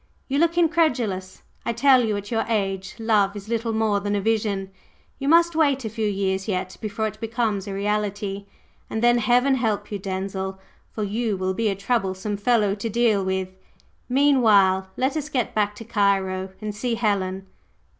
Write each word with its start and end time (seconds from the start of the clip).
You 0.27 0.39
look 0.39 0.57
incredulous. 0.57 1.43
I 1.63 1.73
tell 1.73 2.03
you 2.03 2.17
at 2.17 2.31
your 2.31 2.43
age 2.47 2.95
love 2.97 3.35
is 3.35 3.47
little 3.47 3.71
more 3.71 3.99
than 3.99 4.15
a 4.15 4.19
vision; 4.19 4.71
you 5.19 5.29
must 5.29 5.55
wait 5.55 5.85
a 5.85 5.91
few 5.91 6.07
years 6.07 6.47
yet 6.47 6.75
before 6.81 7.05
it 7.05 7.19
becomes 7.19 7.67
a 7.67 7.73
reality, 7.75 8.47
and 8.89 9.03
then 9.03 9.19
Heaven 9.19 9.53
help 9.53 9.91
you, 9.91 9.99
Denzil! 9.99 10.57
for 10.91 11.03
you 11.03 11.37
will 11.37 11.53
be 11.53 11.69
a 11.69 11.75
troublesome 11.75 12.37
fellow 12.37 12.73
to 12.73 12.89
deal 12.89 13.23
with! 13.23 13.49
Meanwhile, 14.09 14.87
let 14.97 15.15
us 15.15 15.29
get 15.29 15.53
back 15.53 15.75
to 15.75 15.83
Cairo 15.85 16.49
and 16.59 16.73
see 16.73 16.95
Helen." 16.95 17.45